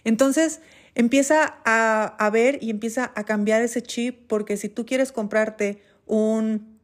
Entonces, 0.05 0.61
empieza 0.95 1.59
a, 1.65 2.05
a 2.05 2.31
ver 2.31 2.59
y 2.63 2.71
empieza 2.71 3.13
a 3.17 3.25
cambiar 3.25 3.63
ese 3.63 3.83
chip 3.83 4.27
porque 4.29 4.57
si 4.57 4.69
tú 4.69 4.87
quieres 4.87 5.11
comprarte 5.11 5.83
un 6.07 6.79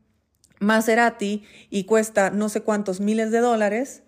Maserati 0.61 1.45
y 1.71 1.85
cuesta 1.85 2.31
no 2.31 2.49
sé 2.49 2.61
cuántos 2.61 3.00
miles 3.00 3.31
de 3.31 3.38
dólares, 3.38 4.02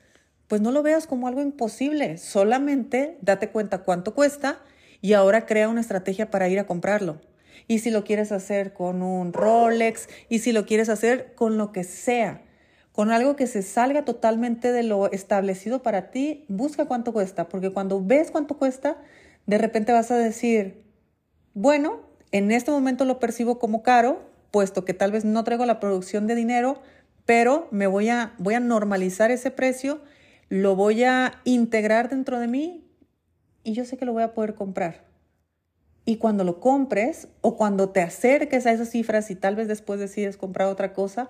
pues 0.46 0.60
no 0.60 0.70
lo 0.70 0.82
veas 0.82 1.06
como 1.06 1.26
algo 1.26 1.40
imposible, 1.40 2.18
solamente 2.18 3.18
date 3.22 3.50
cuenta 3.50 3.78
cuánto 3.78 4.14
cuesta 4.14 4.60
y 5.00 5.14
ahora 5.14 5.46
crea 5.46 5.68
una 5.68 5.80
estrategia 5.80 6.30
para 6.30 6.48
ir 6.48 6.58
a 6.58 6.66
comprarlo. 6.66 7.20
Y 7.66 7.80
si 7.80 7.90
lo 7.90 8.04
quieres 8.04 8.32
hacer 8.32 8.72
con 8.72 9.02
un 9.02 9.32
Rolex, 9.32 10.08
y 10.28 10.40
si 10.40 10.52
lo 10.52 10.66
quieres 10.66 10.88
hacer 10.88 11.34
con 11.34 11.56
lo 11.56 11.72
que 11.72 11.84
sea, 11.84 12.42
con 12.92 13.10
algo 13.10 13.36
que 13.36 13.46
se 13.46 13.62
salga 13.62 14.04
totalmente 14.04 14.70
de 14.70 14.82
lo 14.82 15.10
establecido 15.10 15.82
para 15.82 16.10
ti, 16.10 16.44
busca 16.48 16.86
cuánto 16.86 17.12
cuesta, 17.12 17.48
porque 17.48 17.70
cuando 17.70 18.04
ves 18.04 18.30
cuánto 18.30 18.56
cuesta, 18.56 18.98
de 19.46 19.58
repente 19.58 19.92
vas 19.92 20.10
a 20.10 20.16
decir, 20.16 20.84
bueno, 21.54 22.00
en 22.32 22.52
este 22.52 22.70
momento 22.70 23.04
lo 23.04 23.18
percibo 23.18 23.58
como 23.58 23.82
caro, 23.82 24.33
puesto 24.54 24.84
que 24.84 24.94
tal 24.94 25.10
vez 25.10 25.24
no 25.24 25.42
traigo 25.42 25.66
la 25.66 25.80
producción 25.80 26.28
de 26.28 26.36
dinero, 26.36 26.80
pero 27.26 27.66
me 27.72 27.88
voy 27.88 28.08
a, 28.08 28.34
voy 28.38 28.54
a 28.54 28.60
normalizar 28.60 29.32
ese 29.32 29.50
precio, 29.50 30.00
lo 30.48 30.76
voy 30.76 31.02
a 31.02 31.40
integrar 31.42 32.08
dentro 32.08 32.38
de 32.38 32.46
mí 32.46 32.88
y 33.64 33.72
yo 33.72 33.84
sé 33.84 33.96
que 33.96 34.04
lo 34.04 34.12
voy 34.12 34.22
a 34.22 34.32
poder 34.32 34.54
comprar. 34.54 35.06
Y 36.04 36.18
cuando 36.18 36.44
lo 36.44 36.60
compres 36.60 37.26
o 37.40 37.56
cuando 37.56 37.88
te 37.88 38.00
acerques 38.00 38.64
a 38.66 38.70
esas 38.70 38.90
cifras 38.90 39.28
y 39.32 39.34
tal 39.34 39.56
vez 39.56 39.66
después 39.66 39.98
decides 39.98 40.36
comprar 40.36 40.68
otra 40.68 40.92
cosa, 40.92 41.28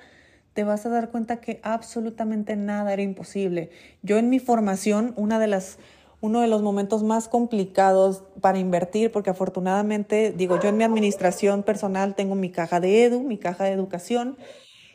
te 0.53 0.63
vas 0.63 0.85
a 0.85 0.91
dar 0.91 1.09
cuenta 1.11 1.41
que 1.41 1.61
absolutamente 1.63 2.57
nada 2.57 2.93
era 2.93 3.01
imposible. 3.01 3.71
Yo 4.03 4.19
en 4.19 4.29
mi 4.29 4.39
formación, 4.39 5.15
una 5.17 5.39
de 5.39 5.47
las, 5.47 5.79
uno 6.25 6.41
de 6.41 6.49
los 6.49 6.63
momentos 6.63 7.03
más 7.03 7.29
complicados 7.29 8.23
para 8.41 8.59
invertir, 8.59 9.13
porque 9.13 9.29
afortunadamente, 9.29 10.33
digo, 10.35 10.59
yo 10.59 10.71
en 10.71 10.79
mi 10.79 10.85
administración 10.85 11.63
personal 11.63 12.15
tengo 12.15 12.35
mi 12.35 12.49
caja 12.49 12.81
de 12.81 13.05
edu, 13.05 13.21
mi 13.21 13.37
caja 13.37 13.65
de 13.65 13.73
educación, 13.73 14.39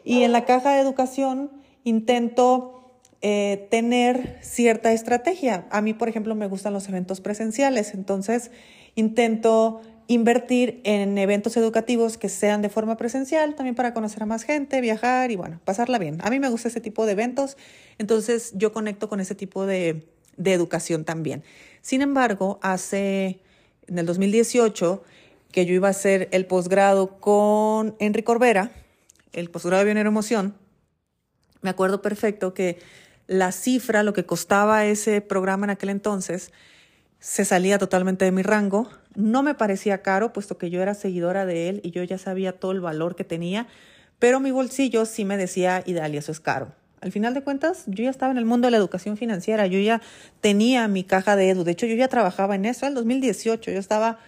y 0.03 0.23
en 0.23 0.31
la 0.31 0.45
caja 0.45 0.73
de 0.73 0.81
educación 0.81 1.51
intento 1.83 2.97
eh, 3.21 3.67
tener 3.69 4.39
cierta 4.41 4.91
estrategia. 4.91 5.67
A 5.69 5.83
mí, 5.83 5.93
por 5.93 6.09
ejemplo, 6.09 6.33
me 6.33 6.47
gustan 6.47 6.73
los 6.73 6.89
eventos 6.89 7.21
presenciales, 7.21 7.93
entonces 7.93 8.49
intento 8.95 9.81
invertir 10.07 10.81
en 10.83 11.15
eventos 11.19 11.55
educativos 11.57 12.17
que 12.17 12.29
sean 12.29 12.63
de 12.63 12.69
forma 12.69 12.97
presencial, 12.97 13.53
también 13.53 13.75
para 13.75 13.93
conocer 13.93 14.23
a 14.23 14.25
más 14.25 14.41
gente, 14.41 14.81
viajar 14.81 15.29
y 15.29 15.35
bueno, 15.35 15.59
pasarla 15.63 15.99
bien. 15.99 16.17
A 16.23 16.31
mí 16.31 16.39
me 16.39 16.49
gusta 16.49 16.69
ese 16.69 16.81
tipo 16.81 17.05
de 17.05 17.11
eventos, 17.11 17.55
entonces 17.99 18.53
yo 18.55 18.71
conecto 18.71 19.09
con 19.09 19.19
ese 19.19 19.35
tipo 19.35 19.67
de, 19.67 20.07
de 20.39 20.53
educación 20.53 21.05
también. 21.05 21.43
Sin 21.81 22.01
embargo, 22.01 22.59
hace, 22.63 23.41
en 23.87 23.99
el 23.99 24.07
2018, 24.07 25.03
que 25.51 25.65
yo 25.67 25.73
iba 25.75 25.87
a 25.87 25.91
hacer 25.91 26.29
el 26.31 26.47
posgrado 26.47 27.19
con 27.19 27.95
Enrique 27.99 28.25
Corbera, 28.25 28.71
el 29.33 29.51
posgrado 29.51 29.85
de 29.85 29.91
Emoción, 29.91 30.55
me 31.61 31.69
acuerdo 31.69 32.01
perfecto 32.01 32.53
que 32.53 32.79
la 33.27 33.51
cifra, 33.51 34.01
lo 34.01 34.13
que 34.13 34.25
costaba 34.25 34.85
ese 34.85 35.21
programa 35.21 35.65
en 35.65 35.71
aquel 35.71 35.89
entonces, 35.89 36.51
se 37.19 37.43
salía 37.45 37.77
totalmente 37.77 38.25
de 38.25 38.31
mi 38.31 38.41
rango. 38.41 38.89
No 39.13 39.43
me 39.43 39.53
parecía 39.53 40.01
caro, 40.01 40.31
puesto 40.31 40.57
que 40.57 40.69
yo 40.69 40.81
era 40.81 40.93
seguidora 40.93 41.45
de 41.45 41.69
él 41.69 41.81
y 41.83 41.91
yo 41.91 42.01
ya 42.03 42.17
sabía 42.17 42.53
todo 42.53 42.71
el 42.71 42.79
valor 42.79 43.15
que 43.15 43.25
tenía, 43.25 43.67
pero 44.19 44.39
mi 44.39 44.51
bolsillo 44.51 45.05
sí 45.05 45.25
me 45.25 45.37
decía, 45.37 45.83
Idalia, 45.85 46.19
eso 46.19 46.31
es 46.31 46.39
caro. 46.39 46.73
Al 47.01 47.11
final 47.11 47.33
de 47.33 47.41
cuentas, 47.41 47.83
yo 47.87 48.03
ya 48.03 48.09
estaba 48.09 48.31
en 48.31 48.37
el 48.37 48.45
mundo 48.45 48.67
de 48.67 48.71
la 48.71 48.77
educación 48.77 49.17
financiera, 49.17 49.67
yo 49.67 49.79
ya 49.79 50.01
tenía 50.41 50.87
mi 50.87 51.03
caja 51.03 51.35
de 51.35 51.49
Edu, 51.49 51.63
de 51.63 51.71
hecho 51.71 51.85
yo 51.85 51.95
ya 51.95 52.07
trabajaba 52.07 52.55
en 52.55 52.65
eso, 52.65 52.85
en 52.85 52.89
el 52.89 52.95
2018 52.95 53.71
yo 53.71 53.79
estaba 53.79 54.19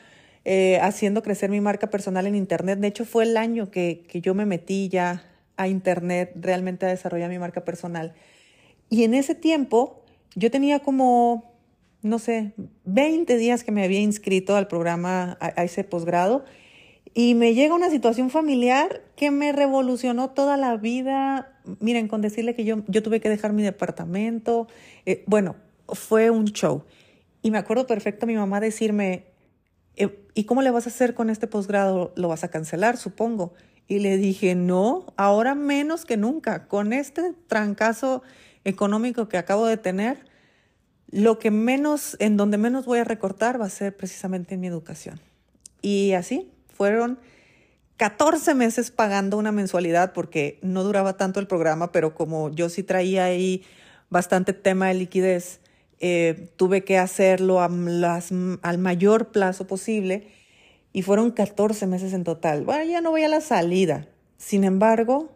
eh, 0.46 0.80
haciendo 0.82 1.22
crecer 1.22 1.50
mi 1.50 1.62
marca 1.62 1.90
personal 1.90 2.28
en 2.28 2.36
Internet, 2.36 2.80
de 2.80 2.88
hecho 2.88 3.06
fue 3.06 3.24
el 3.24 3.38
año 3.38 3.72
que, 3.72 4.06
que 4.08 4.22
yo 4.22 4.34
me 4.34 4.46
metí 4.46 4.90
ya 4.90 5.24
a 5.58 5.68
Internet 5.68 6.32
realmente 6.36 6.86
a 6.86 6.90
desarrollar 6.90 7.30
mi 7.30 7.40
marca 7.40 7.66
personal. 7.66 8.14
Y 8.90 9.04
en 9.04 9.14
ese 9.14 9.36
tiempo 9.36 10.04
yo 10.36 10.50
tenía 10.50 10.80
como 10.80 11.52
no 12.02 12.20
sé, 12.20 12.54
20 12.86 13.38
días 13.38 13.64
que 13.64 13.72
me 13.72 13.84
había 13.84 14.00
inscrito 14.00 14.56
al 14.56 14.68
programa, 14.68 15.38
a, 15.40 15.64
ese 15.64 15.84
posgrado, 15.84 16.44
y 17.14 17.36
me 17.36 17.54
llega 17.54 17.76
una 17.76 17.90
situación 17.90 18.30
familiar 18.30 19.02
que 19.16 19.32
me 19.32 19.52
revolucionó 19.52 20.32
toda 20.32 20.58
la 20.58 20.78
vida. 20.78 21.51
Miren, 21.80 22.08
con 22.08 22.22
decirle 22.22 22.56
que 22.56 22.64
yo, 22.64 22.84
yo 22.88 23.04
tuve 23.04 23.20
que 23.20 23.30
dejar 23.30 23.54
mi 23.54 23.64
departamento, 23.64 24.68
eh, 25.06 25.24
bueno, 25.28 25.56
fue 25.88 26.30
un 26.30 26.46
show. 26.46 26.84
Y 27.42 27.52
me 27.52 27.58
acuerdo 27.58 27.88
perfecto 27.88 28.26
a 28.26 28.28
mi 28.28 28.36
mamá 28.36 28.60
decirme, 28.60 29.26
eh, 29.96 30.24
¿y 30.34 30.46
cómo 30.46 30.62
le 30.62 30.72
vas 30.72 30.88
a 30.88 30.90
hacer 30.90 31.14
con 31.14 31.30
este 31.30 31.48
posgrado? 31.48 32.14
¿Lo 32.16 32.28
vas 32.28 32.44
a 32.44 32.50
cancelar, 32.50 32.98
supongo? 32.98 33.54
Y 33.88 34.00
le 34.00 34.18
dije, 34.18 34.56
no, 34.56 35.14
ahora 35.18 35.56
menos 35.56 36.06
que 36.06 36.18
nunca. 36.18 36.68
Con 36.68 36.94
este 36.94 37.34
trancazo 37.48 38.24
económico 38.64 39.28
que 39.28 39.38
acabo 39.38 39.66
de 39.66 39.78
tener, 39.78 40.26
lo 41.10 41.40
que 41.40 41.52
menos, 41.52 42.16
en 42.20 42.38
donde 42.38 42.58
menos 42.58 42.86
voy 42.86 43.00
a 43.00 43.04
recortar 43.04 43.60
va 43.60 43.66
a 43.66 43.70
ser 43.70 43.96
precisamente 43.96 44.56
en 44.56 44.62
mi 44.62 44.68
educación. 44.68 45.20
Y 45.82 46.14
así 46.14 46.52
fueron 46.74 47.20
14 48.02 48.56
meses 48.56 48.90
pagando 48.90 49.38
una 49.38 49.52
mensualidad 49.52 50.12
porque 50.12 50.58
no 50.64 50.84
duraba 50.84 51.18
tanto 51.18 51.40
el 51.40 51.46
programa, 51.46 51.92
pero 51.92 52.16
como 52.16 52.50
yo 52.50 52.68
sí 52.68 52.82
traía 52.82 53.26
ahí 53.26 53.64
bastante 54.10 54.54
tema 54.54 54.88
de 54.88 54.96
liquidez, 54.96 55.60
eh, 56.00 56.50
tuve 56.56 56.84
que 56.84 56.98
hacerlo 56.98 57.62
al 57.62 58.78
mayor 58.80 59.28
plazo 59.28 59.68
posible 59.68 60.30
y 60.92 61.04
fueron 61.04 61.30
14 61.30 61.86
meses 61.86 62.14
en 62.14 62.24
total. 62.24 62.64
Bueno, 62.64 62.92
ya 62.92 63.02
no 63.02 63.12
voy 63.12 63.22
a 63.22 63.28
la 63.28 63.40
salida. 63.40 64.08
Sin 64.40 64.64
embargo, 64.64 65.32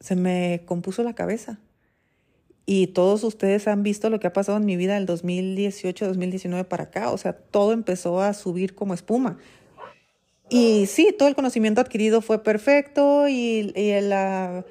se 0.00 0.16
me 0.16 0.62
compuso 0.64 1.02
la 1.02 1.12
cabeza 1.12 1.60
y 2.64 2.86
todos 2.86 3.24
ustedes 3.24 3.68
han 3.68 3.82
visto 3.82 4.08
lo 4.08 4.20
que 4.20 4.26
ha 4.26 4.32
pasado 4.32 4.56
en 4.56 4.64
mi 4.64 4.76
vida 4.76 4.94
del 4.94 5.04
2018, 5.04 6.06
2019 6.06 6.64
para 6.64 6.84
acá. 6.84 7.10
O 7.10 7.18
sea, 7.18 7.34
todo 7.34 7.74
empezó 7.74 8.22
a 8.22 8.32
subir 8.32 8.74
como 8.74 8.94
espuma. 8.94 9.36
Y 10.50 10.86
sí, 10.86 11.14
todo 11.16 11.28
el 11.28 11.36
conocimiento 11.36 11.80
adquirido 11.80 12.20
fue 12.22 12.42
perfecto 12.42 13.28
y, 13.28 13.72
el 13.76 14.12
ah, 14.12 14.64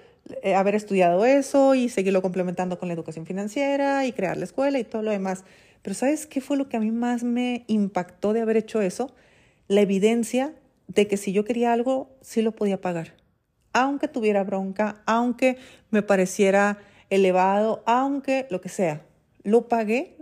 eh, 0.43 0.53
haber 0.53 0.75
estudiado 0.75 1.25
eso 1.25 1.73
y 1.73 1.87
seguirlo 1.87 2.21
complementando 2.21 2.77
con 2.77 2.89
la 2.89 2.93
educación 2.93 3.25
financiera 3.25 4.05
y 4.05 4.11
crear 4.11 4.35
la 4.35 4.43
escuela 4.43 4.77
y 4.77 4.83
todo 4.83 5.01
lo 5.03 5.11
demás. 5.11 5.45
Pero 5.81 5.93
¿sabes 5.93 6.27
qué 6.27 6.41
fue 6.41 6.57
lo 6.57 6.67
que 6.67 6.75
a 6.75 6.81
mí 6.81 6.91
más 6.91 7.23
me 7.23 7.63
impactó 7.67 8.33
de 8.33 8.41
haber 8.41 8.57
hecho 8.57 8.81
eso? 8.81 9.15
La 9.69 9.79
evidencia 9.79 10.53
de 10.87 11.07
que 11.07 11.15
si 11.15 11.31
yo 11.31 11.45
quería 11.45 11.71
algo, 11.71 12.09
sí 12.19 12.41
lo 12.41 12.51
podía 12.51 12.81
pagar. 12.81 13.13
Aunque 13.71 14.09
tuviera 14.09 14.43
bronca, 14.43 15.01
aunque 15.05 15.57
me 15.91 16.01
pareciera 16.01 16.79
elevado, 17.09 17.83
aunque 17.85 18.47
lo 18.49 18.59
que 18.59 18.67
sea. 18.67 19.05
Lo 19.43 19.69
pagué, 19.69 20.17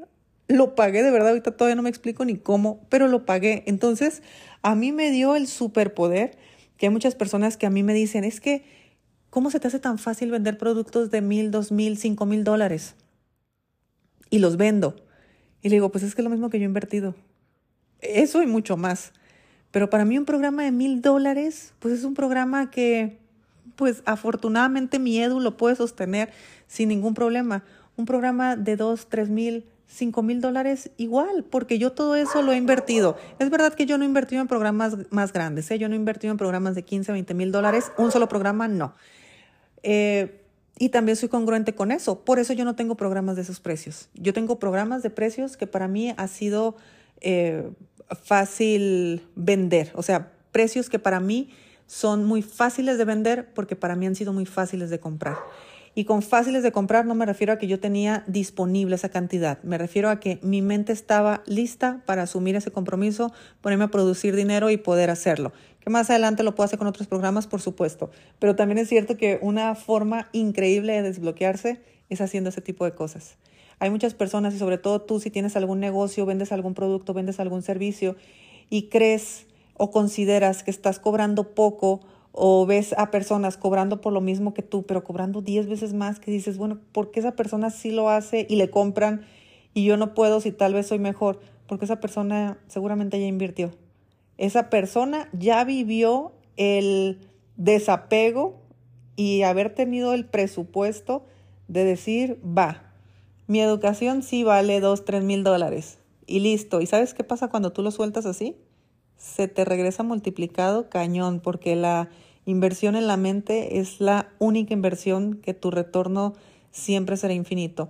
lo 0.48 0.76
pagué, 0.76 1.04
de 1.04 1.12
verdad, 1.12 1.30
ahorita 1.30 1.52
todavía 1.52 1.76
no 1.76 1.82
me 1.82 1.90
explico 1.90 2.24
ni 2.26 2.38
cómo, 2.38 2.86
pero 2.90 3.08
lo 3.08 3.26
pagué. 3.26 3.64
Entonces, 3.68 4.22
a 4.62 4.76
mí 4.76 4.92
me 4.92 5.12
dio 5.12 5.36
el 5.36 5.48
superpoder 5.48 6.38
que 6.78 6.86
hay 6.86 6.92
muchas 6.92 7.16
personas 7.16 7.58
que 7.58 7.66
a 7.66 7.70
mí 7.70 7.84
me 7.84 7.94
dicen, 7.94 8.24
es 8.24 8.40
que, 8.40 8.64
¿cómo 9.30 9.52
se 9.52 9.60
te 9.60 9.68
hace 9.68 9.80
tan 9.80 9.98
fácil 9.98 10.32
vender 10.32 10.58
productos 10.58 11.12
de 11.12 11.22
mil, 11.22 11.52
dos 11.52 11.72
mil, 11.72 11.98
cinco 11.98 12.26
mil 12.26 12.44
dólares? 12.44 12.96
Y 14.30 14.40
los 14.40 14.58
vendo. 14.58 14.96
Y 15.62 15.70
le 15.70 15.76
digo, 15.78 15.92
pues 15.92 16.04
es 16.04 16.16
que 16.16 16.22
es 16.22 16.24
lo 16.24 16.30
mismo 16.30 16.50
que 16.50 16.60
yo 16.60 16.64
he 16.64 16.68
invertido. 16.68 17.16
Eso 18.00 18.44
y 18.44 18.48
mucho 18.48 18.78
más. 18.78 19.14
Pero 19.72 19.90
para 19.90 20.06
mí 20.06 20.18
un 20.18 20.26
programa 20.26 20.64
de 20.64 20.72
mil 20.72 21.02
dólares, 21.02 21.74
pues 21.80 21.94
es 21.94 22.04
un 22.04 22.14
programa 22.14 22.70
que 22.70 23.18
pues 23.76 24.02
afortunadamente 24.06 24.98
mi 24.98 25.20
Edu 25.20 25.40
lo 25.40 25.58
puede 25.58 25.76
sostener 25.76 26.32
sin 26.68 26.90
ningún 26.90 27.14
problema. 27.14 27.64
Un 27.96 28.06
programa 28.06 28.56
de 28.56 28.76
dos, 28.76 29.08
tres 29.08 29.30
mil, 29.30 29.66
cinco 29.88 30.22
mil 30.22 30.42
dólares 30.42 30.92
igual, 30.98 31.46
porque 31.50 31.80
yo 31.80 31.92
todo 31.94 32.16
eso 32.16 32.42
lo 32.42 32.52
he 32.52 32.58
invertido. 32.58 33.18
Es 33.40 33.50
verdad 33.50 33.74
que 33.74 33.86
yo 33.86 33.98
no 33.98 34.04
he 34.04 34.08
invertido 34.08 34.42
en 34.42 34.48
programas 34.48 34.98
más 35.10 35.34
grandes, 35.34 35.72
¿eh? 35.72 35.80
yo 35.80 35.88
no 35.88 35.96
he 35.96 35.98
invertido 35.98 36.32
en 36.32 36.38
programas 36.38 36.76
de 36.76 36.84
15, 36.84 37.12
20 37.12 37.34
mil 37.34 37.52
dólares, 37.52 37.92
un 37.98 38.12
solo 38.12 38.28
programa 38.28 38.68
no. 38.68 38.94
Eh, 39.84 40.42
y 40.80 40.90
también 40.90 41.16
soy 41.16 41.30
congruente 41.30 41.74
con 41.74 41.92
eso, 41.92 42.24
por 42.24 42.38
eso 42.38 42.54
yo 42.54 42.66
no 42.66 42.76
tengo 42.76 42.96
programas 42.96 43.36
de 43.36 43.42
esos 43.42 43.60
precios. 43.60 44.10
Yo 44.14 44.34
tengo 44.34 44.60
programas 44.60 45.02
de 45.02 45.10
precios 45.10 45.58
que 45.58 45.66
para 45.66 45.88
mí 45.88 46.14
ha 46.18 46.28
sido 46.28 46.76
eh, 47.22 47.70
fácil 48.24 49.26
vender, 49.36 49.92
o 49.96 50.04
sea, 50.04 50.32
precios 50.52 50.90
que 50.90 51.00
para 51.00 51.20
mí 51.20 51.50
son 51.88 52.26
muy 52.26 52.42
fáciles 52.42 52.98
de 52.98 53.06
vender 53.06 53.54
porque 53.54 53.76
para 53.76 53.96
mí 53.96 54.06
han 54.06 54.16
sido 54.16 54.34
muy 54.34 54.46
fáciles 54.46 54.90
de 54.90 55.00
comprar. 55.00 55.38
Y 55.98 56.06
con 56.06 56.22
fáciles 56.22 56.62
de 56.62 56.72
comprar 56.72 57.08
no 57.08 57.16
me 57.16 57.26
refiero 57.26 57.54
a 57.54 57.58
que 57.58 57.66
yo 57.66 57.80
tenía 57.80 58.24
disponible 58.28 58.94
esa 58.94 59.10
cantidad, 59.10 59.58
me 59.64 59.80
refiero 59.80 60.12
a 60.12 60.20
que 60.20 60.38
mi 60.44 60.62
mente 60.62 60.94
estaba 60.94 61.42
lista 61.48 62.04
para 62.06 62.22
asumir 62.22 62.56
ese 62.56 62.70
compromiso, 62.70 63.34
ponerme 63.62 63.86
a 63.86 63.88
producir 63.88 64.36
dinero 64.36 64.70
y 64.70 64.78
poder 64.78 65.10
hacerlo. 65.10 65.54
Que 65.80 65.90
más 65.90 66.12
adelante 66.12 66.44
lo 66.44 66.54
puedo 66.54 66.66
hacer 66.66 66.78
con 66.78 66.88
otros 66.88 67.08
programas, 67.08 67.48
por 67.48 67.62
supuesto. 67.62 68.12
Pero 68.38 68.56
también 68.56 68.78
es 68.78 68.90
cierto 68.90 69.18
que 69.18 69.40
una 69.42 69.74
forma 69.74 70.30
increíble 70.34 70.94
de 70.94 71.02
desbloquearse 71.02 71.82
es 72.12 72.22
haciendo 72.22 72.52
ese 72.52 72.62
tipo 72.62 72.86
de 72.86 72.92
cosas. 72.92 73.38
Hay 73.80 73.90
muchas 73.90 74.14
personas 74.14 74.54
y 74.54 74.60
sobre 74.60 74.78
todo 74.78 75.02
tú 75.02 75.20
si 75.20 75.32
tienes 75.32 75.56
algún 75.56 75.80
negocio, 75.80 76.28
vendes 76.28 76.52
algún 76.52 76.76
producto, 76.76 77.16
vendes 77.16 77.40
algún 77.40 77.64
servicio 77.64 78.18
y 78.70 78.90
crees 78.90 79.48
o 79.74 79.90
consideras 79.90 80.62
que 80.62 80.70
estás 80.70 81.00
cobrando 81.00 81.56
poco 81.56 82.02
o 82.40 82.68
ves 82.68 82.94
a 83.00 83.10
personas 83.10 83.58
cobrando 83.58 84.00
por 84.00 84.14
lo 84.14 84.22
mismo 84.22 84.54
que 84.54 84.62
tú, 84.62 84.84
pero 84.84 85.04
cobrando 85.04 85.42
10 85.42 85.68
veces 85.68 85.94
más, 85.94 86.20
que 86.20 86.30
dices, 86.30 86.60
bueno, 86.60 86.80
¿por 86.92 87.10
qué 87.10 87.20
esa 87.20 87.36
persona 87.36 87.72
sí 87.72 87.90
lo 87.90 88.10
hace 88.10 88.46
y 88.48 88.58
le 88.58 88.70
compran 88.70 89.26
y 89.74 89.86
yo 89.86 89.98
no 89.98 90.14
puedo 90.14 90.40
si 90.40 90.52
tal 90.52 90.76
vez 90.76 90.86
soy 90.86 91.00
mejor? 91.00 91.40
Porque 91.66 91.86
esa 91.86 92.00
persona 92.00 92.60
seguramente 92.68 93.20
ya 93.20 93.26
invirtió. 93.26 93.72
Esa 94.38 94.70
persona 94.70 95.30
ya 95.34 95.64
vivió 95.64 96.32
el 96.58 97.28
desapego 97.56 98.62
y 99.16 99.42
haber 99.42 99.74
tenido 99.74 100.14
el 100.14 100.28
presupuesto 100.28 101.26
de 101.68 101.86
decir, 101.86 102.40
va, 102.46 102.94
mi 103.48 103.62
educación 103.62 104.22
sí 104.22 104.44
vale 104.44 104.80
2, 104.80 105.06
3 105.06 105.24
mil 105.24 105.44
dólares 105.44 105.98
y 106.28 106.42
listo. 106.42 106.82
¿Y 106.82 106.86
sabes 106.86 107.16
qué 107.16 107.24
pasa 107.24 107.48
cuando 107.48 107.74
tú 107.74 107.82
lo 107.82 107.90
sueltas 107.90 108.28
así? 108.28 108.56
Se 109.16 109.48
te 109.48 109.66
regresa 109.66 110.04
multiplicado 110.04 110.88
cañón 110.88 111.40
porque 111.40 111.76
la 111.76 112.10
inversión 112.48 112.96
en 112.96 113.06
la 113.06 113.18
mente 113.18 113.80
es 113.80 114.02
la 114.02 114.30
única 114.40 114.74
inversión 114.74 115.36
que 115.36 115.54
tu 115.54 115.70
retorno 115.70 116.34
siempre 116.72 117.18
será 117.18 117.34
infinito. 117.34 117.90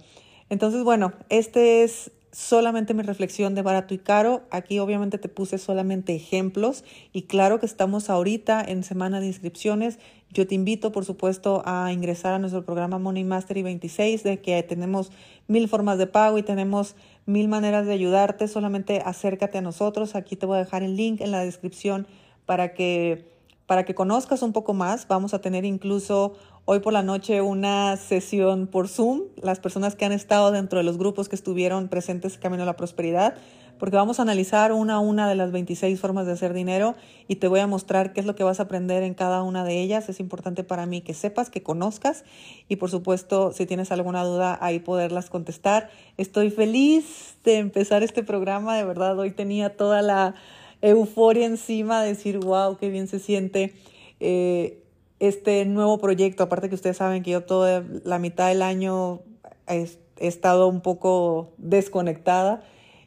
Entonces, 0.49 0.83
bueno, 0.83 1.13
este 1.29 1.83
es 1.83 2.11
solamente 2.31 2.93
mi 2.93 3.03
reflexión 3.03 3.55
de 3.55 3.61
barato 3.61 3.93
y 3.93 3.97
caro. 3.97 4.43
Aquí 4.51 4.79
obviamente 4.79 5.17
te 5.17 5.29
puse 5.29 5.57
solamente 5.57 6.15
ejemplos 6.15 6.83
y 7.13 7.23
claro 7.23 7.59
que 7.59 7.65
estamos 7.65 8.09
ahorita 8.09 8.63
en 8.63 8.83
semana 8.83 9.19
de 9.19 9.27
inscripciones. 9.27 9.99
Yo 10.29 10.45
te 10.45 10.55
invito, 10.55 10.91
por 10.91 11.05
supuesto, 11.05 11.61
a 11.65 11.91
ingresar 11.93 12.33
a 12.33 12.39
nuestro 12.39 12.65
programa 12.65 12.99
Money 12.99 13.23
Mastery 13.23 13.63
26, 13.63 14.23
de 14.23 14.41
que 14.41 14.61
tenemos 14.63 15.11
mil 15.47 15.67
formas 15.69 15.97
de 15.97 16.07
pago 16.07 16.37
y 16.37 16.43
tenemos 16.43 16.95
mil 17.25 17.47
maneras 17.47 17.85
de 17.85 17.93
ayudarte. 17.93 18.47
Solamente 18.47 19.01
acércate 19.05 19.57
a 19.57 19.61
nosotros. 19.61 20.15
Aquí 20.15 20.35
te 20.35 20.45
voy 20.45 20.57
a 20.57 20.63
dejar 20.63 20.83
el 20.83 20.95
link 20.95 21.21
en 21.21 21.31
la 21.31 21.43
descripción 21.43 22.07
para 22.45 22.73
que, 22.73 23.36
para 23.67 23.83
que 23.83 23.93
conozcas 23.93 24.41
un 24.41 24.53
poco 24.53 24.73
más. 24.73 25.07
Vamos 25.07 25.33
a 25.33 25.41
tener 25.41 25.65
incluso 25.65 26.33
hoy 26.65 26.79
por 26.79 26.93
la 26.93 27.03
noche 27.03 27.41
una 27.41 27.95
sesión 27.97 28.65
por 28.65 28.87
Zoom, 28.87 29.23
las 29.41 29.59
personas 29.59 29.95
que 29.95 30.05
han 30.05 30.13
estado 30.13 30.51
dentro 30.51 30.79
de 30.79 30.83
los 30.83 30.97
grupos 30.97 31.29
que 31.29 31.35
estuvieron 31.35 31.89
presentes 31.89 32.37
Camino 32.37 32.63
a 32.63 32.65
la 32.65 32.77
Prosperidad, 32.77 33.35
porque 33.77 33.97
vamos 33.97 34.19
a 34.19 34.23
analizar 34.23 34.71
una 34.71 34.95
a 34.95 34.99
una 34.99 35.29
de 35.29 35.35
las 35.35 35.51
26 35.51 35.99
formas 35.99 36.25
de 36.25 36.31
hacer 36.31 36.53
dinero 36.53 36.95
y 37.27 37.35
te 37.35 37.47
voy 37.47 37.59
a 37.59 37.67
mostrar 37.67 38.13
qué 38.13 38.21
es 38.21 38.25
lo 38.25 38.35
que 38.35 38.43
vas 38.43 38.59
a 38.59 38.63
aprender 38.63 39.03
en 39.03 39.13
cada 39.13 39.43
una 39.43 39.63
de 39.65 39.79
ellas. 39.81 40.09
Es 40.09 40.19
importante 40.19 40.63
para 40.63 40.85
mí 40.85 41.01
que 41.01 41.13
sepas, 41.13 41.49
que 41.49 41.61
conozcas 41.61 42.23
y 42.69 42.77
por 42.77 42.89
supuesto 42.89 43.51
si 43.51 43.65
tienes 43.65 43.91
alguna 43.91 44.23
duda 44.23 44.57
ahí 44.61 44.79
poderlas 44.79 45.29
contestar. 45.29 45.89
Estoy 46.15 46.49
feliz 46.51 47.35
de 47.43 47.57
empezar 47.57 48.01
este 48.01 48.23
programa, 48.23 48.77
de 48.77 48.85
verdad 48.85 49.19
hoy 49.19 49.31
tenía 49.31 49.75
toda 49.75 50.01
la 50.01 50.35
euforia 50.81 51.45
encima 51.45 52.01
de 52.01 52.09
decir, 52.09 52.39
wow, 52.39 52.77
qué 52.77 52.89
bien 52.89 53.07
se 53.07 53.19
siente. 53.19 53.73
Eh, 54.19 54.83
este 55.19 55.65
nuevo 55.65 55.97
proyecto, 55.97 56.43
aparte 56.43 56.69
que 56.69 56.75
ustedes 56.75 56.97
saben 56.97 57.23
que 57.23 57.31
yo 57.31 57.43
toda 57.43 57.83
la 58.03 58.19
mitad 58.19 58.49
del 58.49 58.61
año 58.61 59.21
he, 59.67 59.87
estado 60.17 60.67
un 60.67 60.81
poco 60.81 61.53
desconectada 61.57 62.63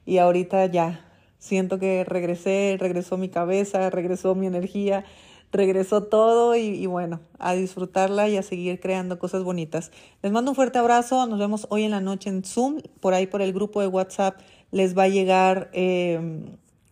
y 0.06 0.18
ahorita 0.18 0.66
ya 0.66 1.04
siento 1.38 1.78
que 1.78 2.04
regresé, 2.04 2.76
regresó 2.78 3.16
mi 3.16 3.28
cabeza, 3.28 3.90
regresó 3.90 4.34
mi 4.34 4.46
energía, 4.46 5.04
regresó 5.50 6.04
todo 6.04 6.54
y, 6.54 6.60
y, 6.60 6.86
bueno, 6.86 7.20
a 7.38 7.54
disfrutarla 7.54 8.28
y 8.28 8.36
a 8.36 8.42
seguir 8.42 8.78
creando 8.78 9.18
cosas 9.18 9.42
bonitas. 9.42 9.90
Les 10.22 10.30
mando 10.30 10.52
un 10.52 10.54
fuerte 10.54 10.78
abrazo, 10.78 11.26
nos 11.26 11.38
vemos 11.38 11.66
hoy 11.70 11.84
en 11.84 11.90
la 11.90 12.00
noche 12.00 12.30
en 12.30 12.44
Zoom, 12.44 12.80
por 13.00 13.14
ahí 13.14 13.26
por 13.26 13.42
el 13.42 13.52
grupo 13.52 13.80
de 13.80 13.88
WhatsApp 13.88 14.40
les 14.70 14.96
va 14.96 15.04
a 15.04 15.08
llegar, 15.08 15.70
eh, 15.72 16.20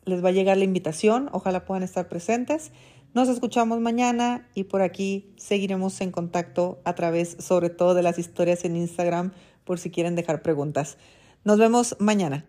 les 0.08 0.24
va 0.24 0.30
a 0.30 0.32
llegar 0.32 0.56
la 0.56 0.64
invitación, 0.64 1.28
ojalá 1.32 1.64
puedan 1.64 1.82
estar 1.82 2.08
presentes. 2.08 2.72
Nos 3.14 3.28
escuchamos 3.28 3.80
mañana 3.80 4.48
y 4.54 4.64
por 4.64 4.82
aquí 4.82 5.32
seguiremos 5.36 6.00
en 6.00 6.10
contacto 6.10 6.80
a 6.84 6.94
través 6.94 7.36
sobre 7.38 7.70
todo 7.70 7.94
de 7.94 8.02
las 8.02 8.18
historias 8.18 8.64
en 8.64 8.76
Instagram 8.76 9.32
por 9.64 9.78
si 9.78 9.90
quieren 9.90 10.14
dejar 10.14 10.42
preguntas. 10.42 10.98
Nos 11.44 11.58
vemos 11.58 11.96
mañana. 11.98 12.44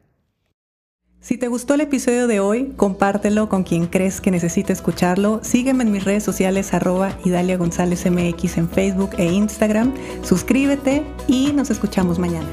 Si 1.22 1.38
te 1.38 1.50
gustó 1.50 1.74
el 1.74 1.82
episodio 1.82 2.28
de 2.28 2.40
hoy, 2.40 2.74
compártelo 2.78 3.50
con 3.50 3.64
quien 3.64 3.88
crees 3.88 4.22
que 4.22 4.32
necesite 4.32 4.72
escucharlo. 4.72 5.42
Sígueme 5.44 5.84
en 5.84 5.92
mis 5.92 6.06
redes 6.06 6.24
sociales 6.24 6.74
arroba 6.74 7.18
Idalia 7.26 7.58
González 7.58 8.10
MX 8.10 8.58
en 8.58 8.70
Facebook 8.70 9.12
e 9.18 9.26
Instagram. 9.26 9.94
Suscríbete 10.24 11.04
y 11.28 11.52
nos 11.52 11.72
escuchamos 11.72 12.20
mañana. 12.20 12.48